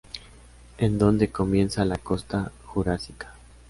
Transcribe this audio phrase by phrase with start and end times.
[0.79, 3.35] Es donde comienza la Costa Jurásica.